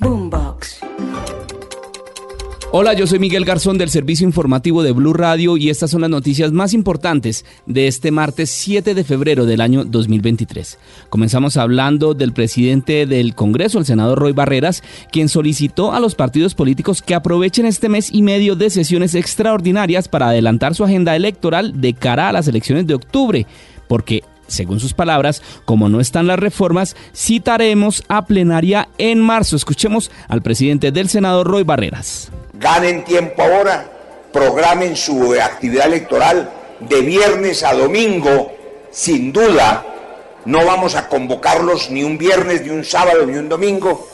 Boombox. 0.00 0.80
Hola, 2.72 2.94
yo 2.94 3.06
soy 3.06 3.20
Miguel 3.20 3.44
Garzón 3.44 3.78
del 3.78 3.90
servicio 3.90 4.26
informativo 4.26 4.82
de 4.82 4.90
Blue 4.90 5.12
Radio 5.12 5.56
y 5.56 5.70
estas 5.70 5.92
son 5.92 6.00
las 6.00 6.10
noticias 6.10 6.50
más 6.50 6.74
importantes 6.74 7.44
de 7.66 7.86
este 7.86 8.10
martes 8.10 8.50
7 8.50 8.94
de 8.94 9.04
febrero 9.04 9.46
del 9.46 9.60
año 9.60 9.84
2023. 9.84 10.80
Comenzamos 11.08 11.56
hablando 11.56 12.14
del 12.14 12.32
presidente 12.32 13.06
del 13.06 13.36
Congreso, 13.36 13.78
el 13.78 13.84
senador 13.84 14.18
Roy 14.18 14.32
Barreras, 14.32 14.82
quien 15.12 15.28
solicitó 15.28 15.92
a 15.92 16.00
los 16.00 16.16
partidos 16.16 16.56
políticos 16.56 17.00
que 17.00 17.14
aprovechen 17.14 17.64
este 17.64 17.88
mes 17.88 18.12
y 18.12 18.22
medio 18.22 18.56
de 18.56 18.70
sesiones 18.70 19.14
extraordinarias 19.14 20.08
para 20.08 20.30
adelantar 20.30 20.74
su 20.74 20.82
agenda 20.82 21.14
electoral 21.14 21.80
de 21.80 21.94
cara 21.94 22.28
a 22.28 22.32
las 22.32 22.48
elecciones 22.48 22.88
de 22.88 22.94
octubre, 22.94 23.46
porque 23.86 24.24
según 24.46 24.80
sus 24.80 24.94
palabras, 24.94 25.42
como 25.64 25.88
no 25.88 26.00
están 26.00 26.26
las 26.26 26.38
reformas, 26.38 26.96
citaremos 27.14 28.04
a 28.08 28.26
plenaria 28.26 28.88
en 28.98 29.20
marzo. 29.20 29.56
Escuchemos 29.56 30.10
al 30.28 30.42
presidente 30.42 30.92
del 30.92 31.08
Senado, 31.08 31.44
Roy 31.44 31.64
Barreras. 31.64 32.30
Ganen 32.54 33.04
tiempo 33.04 33.42
ahora, 33.42 33.90
programen 34.32 34.96
su 34.96 35.34
actividad 35.34 35.86
electoral 35.86 36.50
de 36.80 37.00
viernes 37.00 37.62
a 37.62 37.74
domingo, 37.74 38.52
sin 38.90 39.32
duda. 39.32 39.86
No 40.44 40.64
vamos 40.64 40.94
a 40.94 41.08
convocarlos 41.08 41.90
ni 41.90 42.04
un 42.04 42.18
viernes, 42.18 42.62
ni 42.62 42.70
un 42.70 42.84
sábado, 42.84 43.26
ni 43.26 43.36
un 43.36 43.48
domingo, 43.48 44.08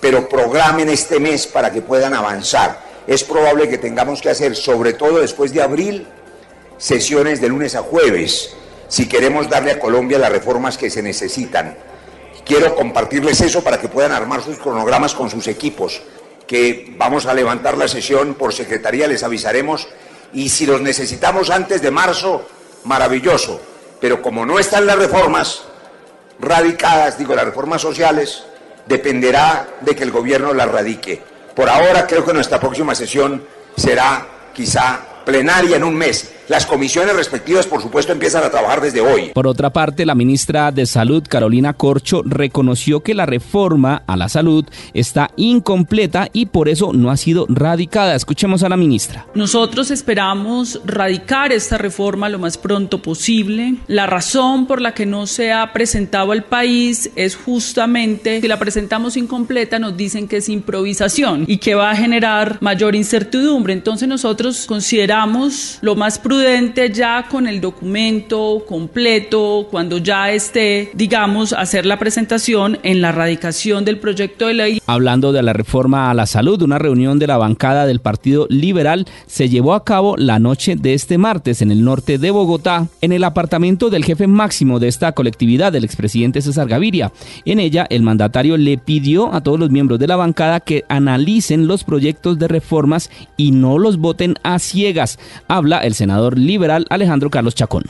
pero 0.00 0.28
programen 0.28 0.88
este 0.90 1.18
mes 1.18 1.46
para 1.46 1.72
que 1.72 1.80
puedan 1.80 2.14
avanzar. 2.14 2.92
Es 3.06 3.24
probable 3.24 3.68
que 3.68 3.78
tengamos 3.78 4.20
que 4.20 4.30
hacer, 4.30 4.54
sobre 4.54 4.92
todo 4.92 5.18
después 5.18 5.52
de 5.52 5.62
abril, 5.62 6.06
sesiones 6.76 7.40
de 7.40 7.48
lunes 7.48 7.74
a 7.74 7.82
jueves 7.82 8.54
si 8.92 9.06
queremos 9.06 9.48
darle 9.48 9.70
a 9.70 9.78
Colombia 9.78 10.18
las 10.18 10.30
reformas 10.30 10.76
que 10.76 10.90
se 10.90 11.02
necesitan. 11.02 11.78
Quiero 12.44 12.74
compartirles 12.74 13.40
eso 13.40 13.64
para 13.64 13.80
que 13.80 13.88
puedan 13.88 14.12
armar 14.12 14.42
sus 14.42 14.58
cronogramas 14.58 15.14
con 15.14 15.30
sus 15.30 15.46
equipos, 15.48 16.02
que 16.46 16.94
vamos 16.98 17.24
a 17.24 17.32
levantar 17.32 17.78
la 17.78 17.88
sesión 17.88 18.34
por 18.34 18.52
secretaría, 18.52 19.08
les 19.08 19.22
avisaremos, 19.22 19.88
y 20.34 20.50
si 20.50 20.66
los 20.66 20.82
necesitamos 20.82 21.48
antes 21.48 21.80
de 21.80 21.90
marzo, 21.90 22.46
maravilloso. 22.84 23.62
Pero 23.98 24.20
como 24.20 24.44
no 24.44 24.58
están 24.58 24.84
las 24.84 24.98
reformas 24.98 25.62
radicadas, 26.38 27.16
digo, 27.16 27.34
las 27.34 27.46
reformas 27.46 27.80
sociales, 27.80 28.44
dependerá 28.84 29.68
de 29.80 29.96
que 29.96 30.02
el 30.02 30.10
gobierno 30.10 30.52
las 30.52 30.70
radique. 30.70 31.22
Por 31.56 31.70
ahora 31.70 32.06
creo 32.06 32.26
que 32.26 32.34
nuestra 32.34 32.60
próxima 32.60 32.94
sesión 32.94 33.42
será 33.74 34.50
quizá 34.52 35.00
plenaria 35.24 35.76
en 35.76 35.84
un 35.84 35.94
mes. 35.94 36.30
Las 36.48 36.66
comisiones 36.66 37.14
respectivas, 37.14 37.66
por 37.66 37.80
supuesto, 37.80 38.12
empiezan 38.12 38.42
a 38.42 38.50
trabajar 38.50 38.80
desde 38.80 39.00
hoy. 39.00 39.30
Por 39.32 39.46
otra 39.46 39.70
parte, 39.70 40.04
la 40.04 40.16
ministra 40.16 40.72
de 40.72 40.86
Salud, 40.86 41.22
Carolina 41.28 41.72
Corcho, 41.72 42.22
reconoció 42.24 43.00
que 43.00 43.14
la 43.14 43.26
reforma 43.26 44.02
a 44.08 44.16
la 44.16 44.28
salud 44.28 44.64
está 44.92 45.30
incompleta 45.36 46.28
y 46.32 46.46
por 46.46 46.68
eso 46.68 46.92
no 46.92 47.12
ha 47.12 47.16
sido 47.16 47.46
radicada. 47.48 48.16
Escuchemos 48.16 48.64
a 48.64 48.68
la 48.68 48.76
ministra. 48.76 49.26
Nosotros 49.34 49.92
esperamos 49.92 50.80
radicar 50.84 51.52
esta 51.52 51.78
reforma 51.78 52.28
lo 52.28 52.40
más 52.40 52.58
pronto 52.58 53.00
posible. 53.00 53.76
La 53.86 54.08
razón 54.08 54.66
por 54.66 54.80
la 54.80 54.94
que 54.94 55.06
no 55.06 55.28
se 55.28 55.52
ha 55.52 55.72
presentado 55.72 56.32
al 56.32 56.42
país 56.42 57.10
es 57.14 57.36
justamente 57.36 58.40
que 58.40 58.48
la 58.48 58.58
presentamos 58.58 59.16
incompleta, 59.16 59.78
nos 59.78 59.96
dicen 59.96 60.26
que 60.26 60.38
es 60.38 60.48
improvisación 60.48 61.44
y 61.46 61.58
que 61.58 61.76
va 61.76 61.92
a 61.92 61.96
generar 61.96 62.58
mayor 62.60 62.96
incertidumbre. 62.96 63.72
Entonces 63.72 64.08
nosotros 64.08 64.66
consideramos 64.66 65.78
lo 65.82 65.94
más 65.94 66.18
prudente 66.18 66.31
ya 66.92 67.26
con 67.28 67.46
el 67.46 67.60
documento 67.60 68.64
completo, 68.66 69.66
cuando 69.70 69.98
ya 69.98 70.30
esté, 70.30 70.90
digamos, 70.94 71.52
hacer 71.52 71.86
la 71.86 71.98
presentación 71.98 72.78
en 72.82 73.00
la 73.00 73.12
radicación 73.12 73.84
del 73.84 73.98
proyecto 73.98 74.46
de 74.46 74.54
ley. 74.54 74.82
Hablando 74.86 75.32
de 75.32 75.42
la 75.42 75.52
reforma 75.52 76.10
a 76.10 76.14
la 76.14 76.26
salud, 76.26 76.62
una 76.62 76.78
reunión 76.78 77.18
de 77.18 77.26
la 77.26 77.36
bancada 77.36 77.86
del 77.86 78.00
Partido 78.00 78.46
Liberal 78.48 79.06
se 79.26 79.48
llevó 79.48 79.74
a 79.74 79.84
cabo 79.84 80.16
la 80.16 80.38
noche 80.38 80.76
de 80.76 80.94
este 80.94 81.18
martes 81.18 81.62
en 81.62 81.70
el 81.70 81.84
norte 81.84 82.18
de 82.18 82.30
Bogotá, 82.30 82.88
en 83.00 83.12
el 83.12 83.24
apartamento 83.24 83.90
del 83.90 84.04
jefe 84.04 84.26
máximo 84.26 84.78
de 84.78 84.88
esta 84.88 85.12
colectividad, 85.12 85.74
el 85.74 85.84
expresidente 85.84 86.42
César 86.42 86.68
Gaviria. 86.68 87.12
En 87.44 87.58
ella, 87.58 87.86
el 87.90 88.02
mandatario 88.02 88.56
le 88.56 88.78
pidió 88.78 89.32
a 89.34 89.42
todos 89.42 89.58
los 89.58 89.70
miembros 89.70 89.98
de 89.98 90.06
la 90.06 90.16
bancada 90.16 90.60
que 90.60 90.84
analicen 90.88 91.66
los 91.66 91.84
proyectos 91.84 92.38
de 92.38 92.48
reformas 92.48 93.10
y 93.36 93.50
no 93.50 93.78
los 93.78 93.98
voten 93.98 94.36
a 94.42 94.58
ciegas. 94.58 95.18
Habla 95.48 95.78
el 95.78 95.94
senador 95.94 96.21
liberal 96.30 96.86
Alejandro 96.90 97.30
Carlos 97.30 97.54
Chacón 97.54 97.84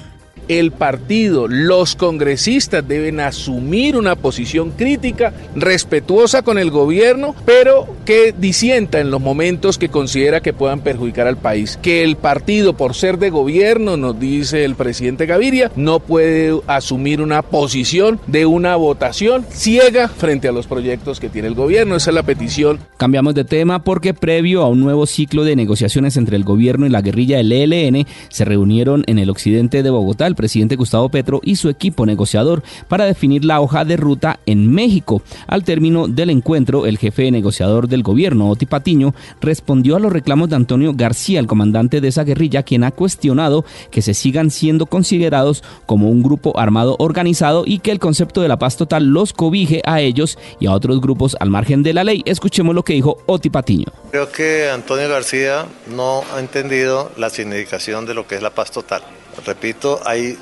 el 0.48 0.72
partido, 0.72 1.48
los 1.48 1.96
congresistas 1.96 2.86
deben 2.86 3.20
asumir 3.20 3.96
una 3.96 4.16
posición 4.16 4.70
crítica, 4.70 5.32
respetuosa 5.54 6.42
con 6.42 6.58
el 6.58 6.70
gobierno, 6.70 7.34
pero 7.44 7.86
que 8.04 8.34
disienta 8.36 9.00
en 9.00 9.10
los 9.10 9.20
momentos 9.20 9.78
que 9.78 9.88
considera 9.88 10.40
que 10.40 10.52
puedan 10.52 10.80
perjudicar 10.80 11.26
al 11.26 11.36
país. 11.36 11.78
Que 11.80 12.04
el 12.04 12.16
partido, 12.16 12.74
por 12.74 12.94
ser 12.94 13.18
de 13.18 13.30
gobierno, 13.30 13.96
nos 13.96 14.18
dice 14.18 14.64
el 14.64 14.74
presidente 14.74 15.26
Gaviria, 15.26 15.70
no 15.76 16.00
puede 16.00 16.60
asumir 16.66 17.20
una 17.20 17.42
posición 17.42 18.20
de 18.26 18.46
una 18.46 18.76
votación 18.76 19.46
ciega 19.50 20.08
frente 20.08 20.48
a 20.48 20.52
los 20.52 20.66
proyectos 20.66 21.20
que 21.20 21.28
tiene 21.28 21.48
el 21.48 21.54
gobierno. 21.54 21.96
Esa 21.96 22.10
es 22.10 22.14
la 22.14 22.22
petición. 22.22 22.80
Cambiamos 22.96 23.34
de 23.34 23.44
tema 23.44 23.84
porque 23.84 24.14
previo 24.14 24.62
a 24.62 24.68
un 24.68 24.80
nuevo 24.80 25.06
ciclo 25.06 25.44
de 25.44 25.56
negociaciones 25.56 26.16
entre 26.16 26.36
el 26.36 26.44
gobierno 26.44 26.86
y 26.86 26.90
la 26.90 27.02
guerrilla 27.02 27.36
del 27.38 27.52
ELN, 27.52 28.06
se 28.28 28.44
reunieron 28.44 29.04
en 29.06 29.18
el 29.18 29.30
occidente 29.30 29.82
de 29.82 29.90
Bogotá 29.90 30.31
el 30.32 30.36
presidente 30.36 30.76
Gustavo 30.76 31.08
Petro 31.10 31.40
y 31.44 31.56
su 31.56 31.68
equipo 31.68 32.06
negociador 32.06 32.62
para 32.88 33.04
definir 33.04 33.44
la 33.44 33.60
hoja 33.60 33.84
de 33.84 33.96
ruta 33.96 34.40
en 34.46 34.72
México. 34.72 35.22
Al 35.46 35.62
término 35.62 36.08
del 36.08 36.30
encuentro, 36.30 36.86
el 36.86 36.98
jefe 36.98 37.30
negociador 37.30 37.86
del 37.86 38.02
gobierno, 38.02 38.50
Oti 38.50 38.66
Patiño, 38.66 39.14
respondió 39.40 39.96
a 39.96 40.00
los 40.00 40.12
reclamos 40.12 40.48
de 40.48 40.56
Antonio 40.56 40.92
García, 40.94 41.38
el 41.38 41.46
comandante 41.46 42.00
de 42.00 42.08
esa 42.08 42.24
guerrilla, 42.24 42.62
quien 42.62 42.84
ha 42.84 42.90
cuestionado 42.90 43.64
que 43.90 44.02
se 44.02 44.14
sigan 44.14 44.50
siendo 44.50 44.86
considerados 44.86 45.62
como 45.86 46.08
un 46.08 46.22
grupo 46.22 46.58
armado 46.58 46.96
organizado 46.98 47.64
y 47.66 47.78
que 47.80 47.90
el 47.90 47.98
concepto 47.98 48.40
de 48.40 48.48
la 48.48 48.58
paz 48.58 48.76
total 48.76 49.06
los 49.06 49.32
cobije 49.32 49.82
a 49.84 50.00
ellos 50.00 50.38
y 50.58 50.66
a 50.66 50.72
otros 50.72 51.00
grupos 51.00 51.36
al 51.40 51.50
margen 51.50 51.82
de 51.82 51.92
la 51.92 52.04
ley. 52.04 52.22
Escuchemos 52.24 52.74
lo 52.74 52.82
que 52.82 52.94
dijo 52.94 53.18
Oti 53.26 53.50
Patiño. 53.50 53.86
Creo 54.10 54.30
que 54.30 54.70
Antonio 54.70 55.08
García 55.08 55.66
no 55.94 56.22
ha 56.34 56.40
entendido 56.40 57.10
la 57.16 57.30
significación 57.30 58.06
de 58.06 58.14
lo 58.14 58.26
que 58.26 58.36
es 58.36 58.42
la 58.42 58.50
paz 58.50 58.70
total. 58.70 59.02
Repito, 59.44 60.00
hay, 60.04 60.36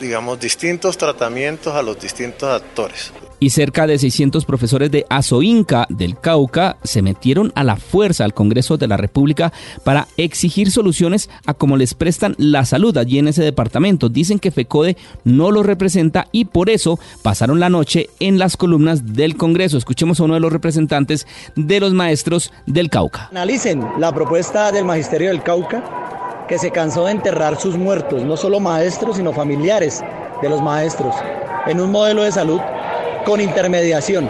digamos, 0.00 0.38
distintos 0.38 0.96
tratamientos 0.96 1.74
a 1.74 1.82
los 1.82 1.98
distintos 1.98 2.50
actores. 2.50 3.12
Y 3.40 3.50
cerca 3.50 3.86
de 3.86 3.98
600 3.98 4.44
profesores 4.44 4.90
de 4.90 5.04
Azoinca 5.10 5.86
del 5.90 6.18
Cauca 6.18 6.78
se 6.82 7.02
metieron 7.02 7.52
a 7.54 7.64
la 7.64 7.76
fuerza 7.76 8.24
al 8.24 8.32
Congreso 8.32 8.78
de 8.78 8.86
la 8.86 8.96
República 8.96 9.52
para 9.82 10.08
exigir 10.16 10.70
soluciones 10.70 11.28
a 11.44 11.52
cómo 11.52 11.76
les 11.76 11.92
prestan 11.94 12.36
la 12.38 12.64
salud 12.64 12.96
allí 12.96 13.18
en 13.18 13.28
ese 13.28 13.42
departamento. 13.42 14.08
Dicen 14.08 14.38
que 14.38 14.50
FECODE 14.50 14.96
no 15.24 15.50
lo 15.50 15.62
representa 15.62 16.28
y 16.32 16.46
por 16.46 16.70
eso 16.70 16.98
pasaron 17.22 17.60
la 17.60 17.68
noche 17.68 18.08
en 18.18 18.38
las 18.38 18.56
columnas 18.56 19.14
del 19.14 19.36
Congreso. 19.36 19.76
Escuchemos 19.76 20.20
a 20.20 20.24
uno 20.24 20.34
de 20.34 20.40
los 20.40 20.52
representantes 20.52 21.26
de 21.56 21.80
los 21.80 21.92
maestros 21.92 22.50
del 22.66 22.88
Cauca. 22.88 23.28
Analicen 23.30 23.84
la 23.98 24.12
propuesta 24.14 24.72
del 24.72 24.84
Magisterio 24.86 25.28
del 25.28 25.42
Cauca 25.42 26.14
que 26.48 26.58
se 26.58 26.70
cansó 26.70 27.06
de 27.06 27.12
enterrar 27.12 27.58
sus 27.58 27.76
muertos, 27.76 28.22
no 28.22 28.36
solo 28.36 28.60
maestros, 28.60 29.16
sino 29.16 29.32
familiares 29.32 30.02
de 30.42 30.48
los 30.48 30.60
maestros, 30.60 31.14
en 31.66 31.80
un 31.80 31.90
modelo 31.90 32.22
de 32.22 32.32
salud 32.32 32.60
con 33.24 33.40
intermediación. 33.40 34.28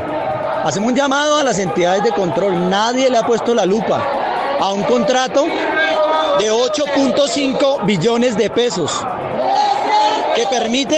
Hacemos 0.64 0.90
un 0.90 0.96
llamado 0.96 1.36
a 1.36 1.42
las 1.42 1.58
entidades 1.58 2.04
de 2.04 2.12
control. 2.12 2.70
Nadie 2.70 3.10
le 3.10 3.18
ha 3.18 3.26
puesto 3.26 3.54
la 3.54 3.66
lupa 3.66 4.02
a 4.60 4.72
un 4.72 4.82
contrato 4.84 5.44
de 6.38 6.50
8.5 6.50 7.84
billones 7.84 8.36
de 8.36 8.48
pesos 8.48 9.04
que 10.34 10.46
permite 10.50 10.96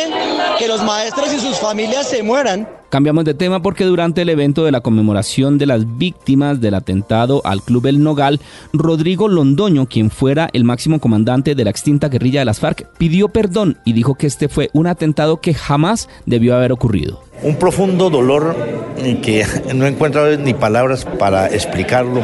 que 0.59 0.69
los 0.69 0.83
maestros 0.83 1.33
y 1.33 1.39
sus 1.39 1.59
familias 1.59 2.09
se 2.09 2.23
mueran 2.23 2.69
Cambiamos 2.89 3.25
de 3.25 3.35
tema 3.35 3.61
porque 3.61 3.85
durante 3.85 4.23
el 4.23 4.29
evento 4.29 4.65
de 4.65 4.71
la 4.71 4.81
conmemoración 4.81 5.59
de 5.59 5.67
las 5.67 5.99
víctimas 5.99 6.61
del 6.61 6.75
atentado 6.75 7.43
al 7.45 7.63
Club 7.63 7.87
El 7.87 8.03
Nogal, 8.03 8.41
Rodrigo 8.73 9.27
Londoño, 9.29 9.87
quien 9.87 10.11
fuera 10.11 10.49
el 10.53 10.63
máximo 10.63 11.01
comandante 11.01 11.57
de 11.57 11.65
la 11.65 11.71
extinta 11.71 12.09
guerrilla 12.09 12.41
de 12.41 12.47
las 12.47 12.61
FARC, 12.61 12.87
pidió 12.97 13.29
perdón 13.29 13.77
y 13.85 13.93
dijo 13.93 14.15
que 14.15 14.29
este 14.29 14.49
fue 14.49 14.71
un 14.73 14.87
atentado 14.87 15.41
que 15.41 15.53
jamás 15.53 16.09
debió 16.27 16.55
haber 16.55 16.71
ocurrido. 16.71 17.26
Un 17.43 17.57
profundo 17.57 18.11
dolor 18.11 18.57
que 19.23 19.45
no 19.75 19.87
encuentro 19.87 20.37
ni 20.37 20.55
palabras 20.55 21.05
para 21.05 21.47
explicarlo, 21.47 22.23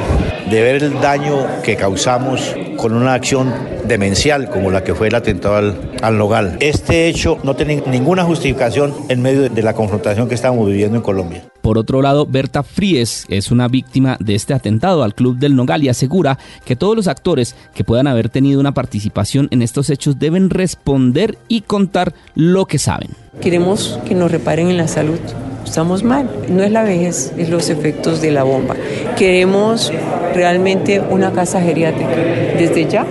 de 0.51 0.63
ver 0.63 0.83
el 0.83 1.01
daño 1.01 1.47
que 1.63 1.77
causamos 1.77 2.55
con 2.77 2.95
una 2.95 3.15
acción 3.15 3.53
demencial 3.85 4.49
como 4.51 4.71
la 4.71 4.83
que 4.83 4.95
fue 4.95 5.09
el 5.09 5.15
atentado 5.15 5.75
al, 6.03 6.19
Nogal. 6.19 6.57
Este 6.61 7.09
hecho 7.09 7.39
no 7.43 7.55
tiene 7.55 7.83
ninguna 7.87 8.25
justificación 8.25 8.95
en 9.09 9.23
medio 9.23 9.49
de 9.49 9.63
la 9.63 9.75
confrontación 9.75 10.29
que 10.29 10.35
estamos 10.35 10.67
viviendo 10.67 10.97
en 10.97 11.03
Colombia. 11.03 11.52
Por 11.73 11.79
otro 11.79 12.03
lado, 12.03 12.27
Berta 12.27 12.63
Fries 12.63 13.25
es 13.31 13.51
una 13.51 13.67
víctima 13.67 14.19
de 14.21 14.35
este 14.35 14.53
atentado 14.53 15.03
al 15.03 15.15
Club 15.15 15.39
del 15.39 15.57
Nogal 15.57 15.83
y 15.83 15.89
asegura 15.89 16.39
que 16.67 16.77
todos 16.77 16.95
los 16.95 17.09
actores 17.09 17.57
que 17.73 17.83
puedan 17.83 18.07
haber 18.07 18.29
tenido 18.29 18.61
una 18.61 18.75
participación 18.75 19.49
en 19.53 19.63
estos 19.63 19.89
hechos 19.89 20.19
deben 20.19 20.51
responder 20.51 21.39
y 21.49 21.63
contar 21.63 22.13
lo 22.35 22.67
que 22.67 22.79
saben. 22.79 23.13
Queremos 23.41 23.99
que 24.07 24.15
nos 24.15 24.31
reparen 24.31 24.69
en 24.69 24.77
la 24.77 24.87
salud 24.87 25.19
estamos 25.65 26.03
mal. 26.03 26.29
No 26.51 26.63
es 26.63 26.71
la 26.71 26.83
vejez, 26.83 27.33
es 27.39 27.49
los 27.49 27.71
efectos 27.71 28.21
de 28.21 28.33
la 28.33 28.43
bomba. 28.43 28.77
Queremos 29.17 29.91
realmente 30.35 31.01
una 31.01 31.33
casa 31.33 31.63
geriátrica. 31.63 32.15
Desde 32.59 32.87
ya 32.91 33.07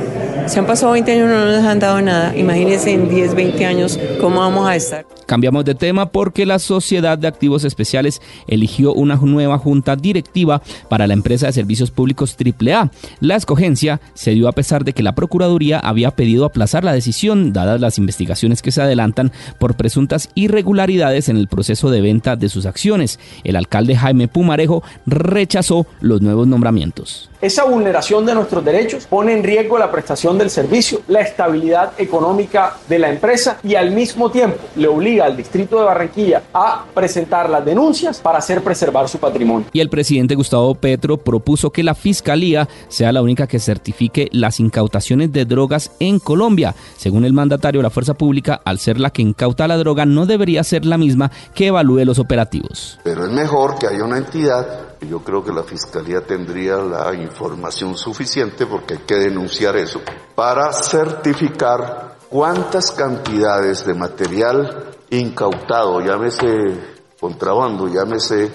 se 0.47 0.59
han 0.59 0.65
pasado 0.65 0.91
20 0.93 1.11
años 1.11 1.25
y 1.25 1.33
no 1.33 1.45
nos 1.45 1.65
han 1.65 1.79
dado 1.79 2.01
nada. 2.01 2.35
Imagínense 2.35 2.91
en 2.91 3.09
10, 3.09 3.35
20 3.35 3.65
años 3.65 3.99
cómo 4.19 4.39
vamos 4.39 4.67
a 4.67 4.75
estar. 4.75 5.05
Cambiamos 5.25 5.63
de 5.63 5.75
tema 5.75 6.11
porque 6.11 6.45
la 6.45 6.59
Sociedad 6.59 7.17
de 7.17 7.27
Activos 7.27 7.63
Especiales 7.63 8.21
eligió 8.47 8.93
una 8.93 9.15
nueva 9.15 9.57
junta 9.57 9.95
directiva 9.95 10.61
para 10.89 11.07
la 11.07 11.13
empresa 11.13 11.45
de 11.45 11.53
servicios 11.53 11.89
públicos 11.89 12.35
AAA. 12.37 12.91
La 13.21 13.35
escogencia 13.35 14.01
se 14.13 14.31
dio 14.31 14.47
a 14.47 14.51
pesar 14.51 14.83
de 14.83 14.93
que 14.93 15.03
la 15.03 15.15
Procuraduría 15.15 15.79
había 15.79 16.11
pedido 16.11 16.45
aplazar 16.45 16.83
la 16.83 16.93
decisión, 16.93 17.53
dadas 17.53 17.79
las 17.79 17.97
investigaciones 17.97 18.61
que 18.61 18.71
se 18.71 18.81
adelantan 18.81 19.31
por 19.57 19.75
presuntas 19.75 20.29
irregularidades 20.35 21.29
en 21.29 21.37
el 21.37 21.47
proceso 21.47 21.89
de 21.89 22.01
venta 22.01 22.35
de 22.35 22.49
sus 22.49 22.65
acciones. 22.65 23.19
El 23.43 23.55
alcalde 23.55 23.95
Jaime 23.95 24.27
Pumarejo 24.27 24.83
rechazó 25.05 25.85
los 26.01 26.21
nuevos 26.21 26.47
nombramientos. 26.47 27.29
Esa 27.41 27.63
vulneración 27.63 28.23
de 28.25 28.35
nuestros 28.35 28.63
derechos 28.63 29.07
pone 29.07 29.33
en 29.33 29.43
riesgo 29.43 29.79
la 29.79 29.91
prestación 29.91 30.30
del 30.37 30.49
servicio, 30.49 31.01
la 31.07 31.21
estabilidad 31.21 31.93
económica 31.97 32.77
de 32.87 32.99
la 32.99 33.09
empresa 33.09 33.57
y 33.63 33.75
al 33.75 33.91
mismo 33.91 34.29
tiempo 34.29 34.57
le 34.75 34.87
obliga 34.87 35.25
al 35.25 35.37
distrito 35.37 35.79
de 35.79 35.85
Barranquilla 35.85 36.43
a 36.53 36.85
presentar 36.93 37.49
las 37.49 37.63
denuncias 37.65 38.19
para 38.19 38.39
hacer 38.39 38.63
preservar 38.63 39.07
su 39.09 39.17
patrimonio. 39.17 39.67
Y 39.73 39.79
el 39.79 39.89
presidente 39.89 40.35
Gustavo 40.35 40.75
Petro 40.75 41.17
propuso 41.17 41.71
que 41.71 41.83
la 41.83 41.95
fiscalía 41.95 42.67
sea 42.87 43.11
la 43.11 43.21
única 43.21 43.47
que 43.47 43.59
certifique 43.59 44.29
las 44.31 44.59
incautaciones 44.59 45.31
de 45.31 45.45
drogas 45.45 45.91
en 45.99 46.19
Colombia. 46.19 46.75
Según 46.97 47.25
el 47.25 47.33
mandatario, 47.33 47.81
la 47.81 47.89
fuerza 47.89 48.13
pública, 48.13 48.61
al 48.63 48.79
ser 48.79 48.99
la 48.99 49.09
que 49.09 49.21
incauta 49.21 49.67
la 49.67 49.77
droga, 49.77 50.05
no 50.05 50.25
debería 50.25 50.63
ser 50.63 50.85
la 50.85 50.97
misma 50.97 51.31
que 51.53 51.67
evalúe 51.67 52.05
los 52.05 52.19
operativos. 52.19 52.99
Pero 53.03 53.25
es 53.25 53.31
mejor 53.31 53.77
que 53.79 53.87
haya 53.87 54.03
una 54.03 54.17
entidad 54.17 54.90
yo 55.07 55.19
creo 55.19 55.43
que 55.43 55.51
la 55.51 55.63
Fiscalía 55.63 56.21
tendría 56.21 56.77
la 56.77 57.13
información 57.13 57.97
suficiente, 57.97 58.65
porque 58.65 58.95
hay 58.95 58.99
que 59.01 59.15
denunciar 59.15 59.75
eso, 59.75 60.01
para 60.35 60.71
certificar 60.73 62.17
cuántas 62.29 62.91
cantidades 62.91 63.85
de 63.85 63.93
material 63.93 64.91
incautado, 65.09 66.01
llámese 66.01 66.47
contrabando, 67.19 67.87
llámese 67.87 68.51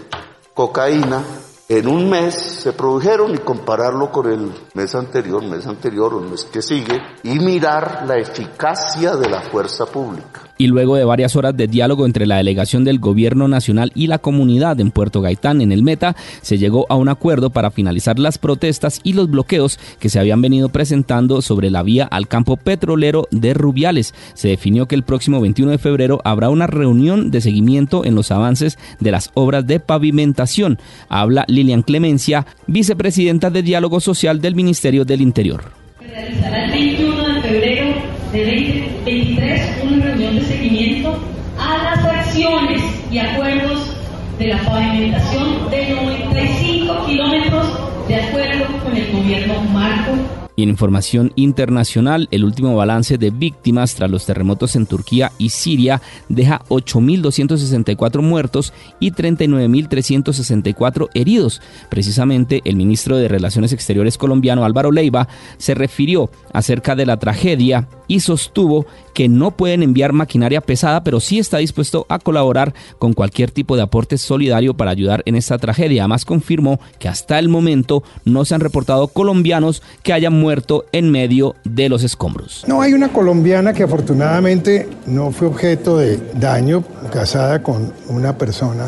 cocaína, 0.55 1.23
en 1.69 1.89
un 1.89 2.09
mes 2.09 2.35
se 2.35 2.73
produjeron 2.73 3.35
y 3.35 3.39
compararlo 3.39 4.13
con 4.13 4.31
el 4.31 4.53
mes 4.75 4.95
anterior, 4.95 5.43
mes 5.43 5.67
anterior 5.67 6.15
o 6.15 6.21
el 6.21 6.31
mes 6.31 6.45
que 6.45 6.63
sigue 6.63 6.97
y 7.25 7.41
mirar 7.41 8.05
la 8.07 8.17
eficacia 8.19 9.17
de 9.17 9.29
la 9.29 9.43
fuerza 9.43 9.85
pública 9.87 10.43
y 10.59 10.67
luego 10.67 10.97
de 10.97 11.05
varias 11.05 11.37
horas 11.37 11.57
de 11.57 11.67
diálogo 11.67 12.07
entre 12.07 12.27
la 12.27 12.37
delegación 12.37 12.85
del 12.85 12.99
gobierno 12.99 13.49
nacional 13.49 13.93
y 13.95 14.07
la 14.07 14.19
comunidad 14.19 14.81
en 14.81 14.91
Puerto 14.91 15.21
Gaitán, 15.21 15.61
en 15.61 15.73
el 15.73 15.83
Meta, 15.83 16.17
se 16.43 16.59
llegó 16.59 16.87
a 16.89 16.97
un 16.97 17.09
acuerdo 17.09 17.51
para 17.51 17.71
finalizar 17.71 18.19
las 18.19 18.39
protestas 18.39 19.01
y 19.03 19.13
los 19.13 19.31
bloqueos 19.31 19.79
que 19.99 20.09
se 20.09 20.19
habían 20.19 20.43
venido 20.43 20.69
presentando 20.69 21.43
sobre 21.43 21.71
la 21.71 21.83
vía 21.83 22.05
al 22.05 22.29
campo 22.29 22.57
petrolero 22.57 23.29
de 23.31 23.55
Rubiales. 23.55 24.15
Se 24.35 24.49
definió 24.49 24.87
que 24.87 24.95
el 24.95 25.03
próximo 25.03 25.41
21 25.41 25.73
de 25.73 25.79
febrero 25.79 26.21
habrá 26.25 26.51
una 26.51 26.67
reunión 26.67 27.31
de 27.31 27.41
seguimiento 27.41 28.05
en 28.05 28.15
los 28.15 28.31
avances 28.31 28.79
de 29.01 29.11
las 29.11 29.31
obras 29.35 29.67
de 29.67 29.81
pavimentación. 29.81 30.79
Habla 31.09 31.45
Lilian 31.49 31.83
Clemencia, 31.83 32.47
vicepresidenta 32.67 33.51
de 33.51 33.63
Diálogo 33.63 34.01
Social 34.01 34.41
del 34.41 34.55
Ministerio 34.55 35.05
del 35.05 35.21
Interior. 35.21 35.65
realizará 36.01 36.65
el 36.67 36.71
21 36.73 37.35
de 37.35 37.41
febrero 37.43 37.87
de 38.33 38.45
2023 38.45 39.83
una 39.85 40.05
reunión 40.05 40.37
de 40.37 40.43
seguimiento 40.43 41.19
a 41.59 41.83
las 41.85 42.05
acciones 42.05 42.83
y 43.11 43.19
acuerdos 43.19 43.97
de 44.39 44.49
la 44.49 44.63
pavimentación 44.63 45.71
de 45.71 45.91
95 45.91 47.07
kilómetros 47.07 47.67
de 48.09 48.17
acuerdo 48.17 48.67
con 48.85 48.97
el 48.97 49.13
gobierno 49.13 49.61
marco 49.73 50.13
y 50.57 50.63
en 50.63 50.71
información 50.71 51.33
internacional, 51.37 52.29
el 52.31 52.43
último 52.43 52.75
balance 52.75 53.19
de 53.19 53.31
víctimas 53.31 53.95
tras 53.95 54.11
los 54.11 54.25
terremotos 54.25 54.75
en 54.75 54.87
Turquía 54.87 55.31
y 55.37 55.51
Siria 55.51 56.01
deja 56.31 56.63
8.264 56.69 58.23
muertos 58.23 58.73
y 58.99 59.13
39.364 59.13 61.11
heridos. 61.13 61.61
Precisamente 61.91 62.63
el 62.65 62.77
ministro 62.77 63.19
de 63.19 63.29
Relaciones 63.29 63.75
Exteriores 63.75 64.17
colombiano 64.17 64.65
Álvaro 64.65 64.91
Leiva 64.91 65.29
se 65.59 65.75
refirió 65.75 66.31
acerca 66.55 66.97
de 66.97 67.05
la 67.05 67.19
tragedia 67.19 67.87
y 68.09 68.21
sostuvo 68.21 68.87
que 69.17 69.31
no 69.31 69.51
pueden 69.51 69.83
enviar 69.83 70.13
maquinaria 70.13 70.61
pesada, 70.61 71.03
pero 71.03 71.21
sí 71.21 71.39
está 71.39 71.57
dispuesto 71.57 72.05
a 72.11 72.19
colaborar 72.19 72.75
con 72.99 73.15
cualquier 73.15 73.51
tipo 73.51 73.75
de 73.75 73.81
aporte 73.81 74.19
solidario 74.19 74.75
para 74.75 74.91
ayudar 74.91 75.23
en 75.25 75.37
esta 75.37 75.57
tragedia. 75.57 76.03
Además 76.03 76.27
confirmó 76.27 76.81
que 76.99 77.09
hasta 77.09 77.39
el 77.39 77.49
momento 77.49 78.03
no 78.27 78.45
se 78.45 78.55
han 78.55 78.61
reportado 78.61 79.09
colombianos 79.09 79.83
que 80.03 80.13
hayan 80.13 80.35
muerto 80.35 80.85
en 80.93 81.11
medio 81.11 81.55
de 81.65 81.89
los 81.89 82.03
escombros. 82.03 82.65
No 82.69 82.83
hay 82.83 82.93
una 82.93 83.09
colombiana 83.09 83.73
que 83.73 83.85
afortunadamente 83.85 84.87
no 85.07 85.31
fue 85.31 85.49
objeto 85.49 85.97
de 85.97 86.21
daño, 86.35 86.85
casada 87.11 87.63
con 87.63 87.95
una 88.09 88.37
persona 88.37 88.85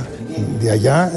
de 0.60 0.70
allá, 0.70 1.10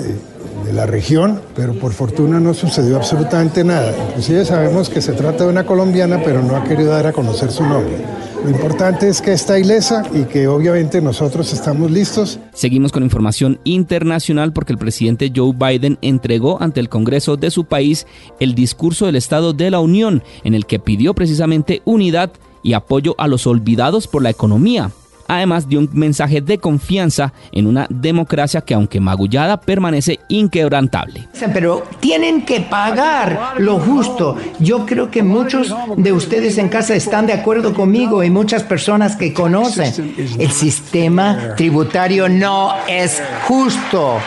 la 0.71 0.85
región, 0.85 1.41
pero 1.55 1.73
por 1.73 1.93
fortuna 1.93 2.39
no 2.39 2.53
sucedió 2.53 2.97
absolutamente 2.97 3.63
nada. 3.63 3.93
Inclusive 4.09 4.45
sabemos 4.45 4.89
que 4.89 5.01
se 5.01 5.13
trata 5.13 5.43
de 5.43 5.49
una 5.49 5.65
colombiana, 5.65 6.21
pero 6.23 6.41
no 6.41 6.55
ha 6.55 6.63
querido 6.63 6.91
dar 6.91 7.07
a 7.07 7.13
conocer 7.13 7.51
su 7.51 7.63
nombre. 7.63 7.97
Lo 8.43 8.49
importante 8.49 9.07
es 9.07 9.21
que 9.21 9.33
está 9.33 9.59
ilesa 9.59 10.03
y 10.13 10.23
que 10.23 10.47
obviamente 10.47 10.99
nosotros 10.99 11.53
estamos 11.53 11.91
listos. 11.91 12.39
Seguimos 12.53 12.91
con 12.91 13.03
información 13.03 13.59
internacional 13.65 14.51
porque 14.51 14.73
el 14.73 14.79
presidente 14.79 15.31
Joe 15.35 15.53
Biden 15.53 15.99
entregó 16.01 16.59
ante 16.59 16.79
el 16.79 16.89
Congreso 16.89 17.37
de 17.37 17.51
su 17.51 17.65
país 17.65 18.07
el 18.39 18.55
discurso 18.55 19.05
del 19.05 19.15
Estado 19.15 19.53
de 19.53 19.69
la 19.69 19.79
Unión 19.79 20.23
en 20.43 20.55
el 20.55 20.65
que 20.65 20.79
pidió 20.79 21.13
precisamente 21.13 21.83
unidad 21.85 22.31
y 22.63 22.73
apoyo 22.73 23.13
a 23.19 23.27
los 23.27 23.45
olvidados 23.45 24.07
por 24.07 24.23
la 24.23 24.31
economía 24.31 24.91
además 25.31 25.69
de 25.69 25.77
un 25.77 25.89
mensaje 25.93 26.41
de 26.41 26.57
confianza 26.57 27.31
en 27.53 27.65
una 27.65 27.87
democracia 27.89 28.59
que 28.59 28.73
aunque 28.73 28.99
magullada 28.99 29.61
permanece 29.61 30.19
inquebrantable. 30.27 31.29
Pero 31.53 31.83
tienen 32.01 32.43
que 32.43 32.59
pagar 32.59 33.53
lo 33.57 33.79
justo. 33.79 34.35
Yo 34.59 34.85
creo 34.85 35.09
que 35.09 35.23
muchos 35.23 35.73
de 35.95 36.11
ustedes 36.11 36.57
en 36.57 36.67
casa 36.67 36.95
están 36.95 37.27
de 37.27 37.33
acuerdo 37.33 37.73
conmigo 37.73 38.23
y 38.23 38.29
muchas 38.29 38.63
personas 38.63 39.15
que 39.15 39.33
conocen. 39.33 40.13
El 40.37 40.51
sistema 40.51 41.55
tributario 41.55 42.27
no 42.27 42.73
es 42.89 43.23
justo. 43.47 44.17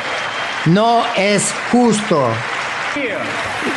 No 0.64 1.02
es 1.18 1.52
justo. 1.70 2.28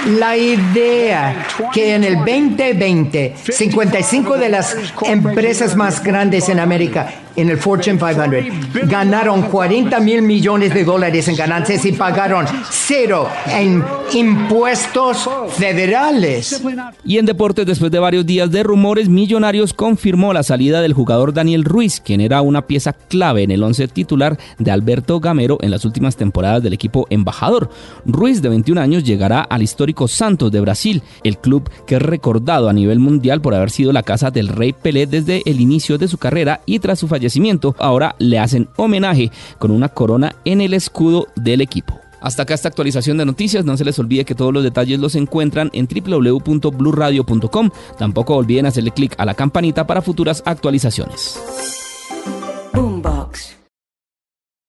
La 0.06 0.38
idea 0.38 1.46
que 1.74 1.96
en 1.96 2.04
el 2.04 2.16
2020 2.18 3.36
55 3.50 4.38
de 4.38 4.50
las 4.50 4.76
empresas 5.04 5.76
más 5.76 6.04
grandes 6.04 6.50
en 6.50 6.60
América 6.60 7.10
en 7.38 7.50
el 7.50 7.58
Fortune 7.58 8.00
500 8.00 8.90
ganaron 8.90 9.44
40 9.44 10.00
mil 10.00 10.24
millones 10.24 10.74
de 10.74 10.84
dólares 10.84 11.28
en 11.28 11.36
ganancias 11.36 11.86
y 11.86 11.92
pagaron 11.92 12.46
cero 12.70 13.30
en 13.48 13.84
impuestos 14.14 15.30
federales. 15.52 16.64
Y 17.06 17.20
en 17.20 17.28
deportes, 17.28 17.66
después 17.68 17.92
de 17.92 18.00
varios 18.00 18.26
días 18.26 18.50
de 18.50 18.64
rumores, 18.64 19.08
Millonarios 19.08 19.74
confirmó 19.74 20.34
la 20.34 20.42
salida 20.42 20.82
del 20.82 20.94
jugador 20.94 21.32
Daniel 21.32 21.64
Ruiz, 21.64 22.02
quien 22.04 22.22
era 22.22 22.42
una 22.42 22.66
pieza 22.66 22.94
clave 22.94 23.44
en 23.44 23.52
el 23.52 23.62
once 23.62 23.88
titular 23.88 24.38
de 24.58 24.72
Alberto 24.72 25.20
Gamero 25.20 25.60
en 25.62 25.70
las 25.70 25.86
últimas 25.86 26.16
temporadas 26.16 26.64
del 26.64 26.74
equipo 26.74 27.06
embajador. 27.12 27.70
Ruiz, 28.06 28.42
de 28.42 28.50
21 28.50 28.82
años, 28.82 29.04
llegará 29.04 29.42
al 29.42 29.62
histórico 29.62 29.87
Santos 30.08 30.52
de 30.52 30.62
Brasil, 30.62 31.04
el 31.24 31.38
club 31.38 31.70
que 31.86 31.96
es 31.96 32.02
recordado 32.02 32.70
a 32.70 32.74
nivel 32.74 33.00
mundial 33.00 33.42
por 33.42 33.56
haber 33.56 33.70
sido 33.70 33.92
la 33.94 34.04
casa 34.04 34.32
del 34.32 34.48
Rey 34.48 34.74
Pelé 34.74 35.08
desde 35.08 35.42
el 35.46 35.62
inicio 35.62 35.98
de 35.98 36.08
su 36.08 36.18
carrera 36.18 36.62
y 36.66 36.80
tras 36.80 37.00
su 37.00 37.08
fallecimiento 37.08 37.76
ahora 37.80 38.16
le 38.20 38.40
hacen 38.40 38.70
homenaje 38.78 39.32
con 39.60 39.72
una 39.72 39.90
corona 39.90 40.36
en 40.46 40.62
el 40.62 40.74
escudo 40.74 41.28
del 41.36 41.62
equipo. 41.62 42.00
Hasta 42.20 42.44
acá 42.44 42.54
esta 42.54 42.70
actualización 42.70 43.18
de 43.18 43.26
noticias. 43.26 43.66
No 43.66 43.78
se 43.78 43.86
les 43.86 43.98
olvide 44.00 44.26
que 44.26 44.36
todos 44.36 44.54
los 44.54 44.64
detalles 44.64 45.00
los 45.00 45.16
encuentran 45.16 45.70
en 45.74 45.88
www.bluradio.com. 45.88 47.70
Tampoco 47.98 48.36
olviden 48.36 48.66
hacerle 48.66 48.92
clic 48.92 49.16
a 49.18 49.26
la 49.26 49.34
campanita 49.34 49.86
para 49.86 50.02
futuras 50.02 50.42
actualizaciones. 50.46 51.40